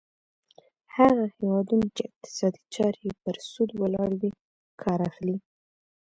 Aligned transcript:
هغه 0.95 1.23
هیوادونه 1.35 1.85
چې 1.95 2.01
اقتصادي 2.09 2.61
چارې 2.75 2.99
یې 3.07 3.13
پر 3.23 3.35
سود 3.51 3.69
ولاړې 3.81 4.17
وي 4.21 4.31
کار 4.81 4.99
اخلي. 5.09 5.35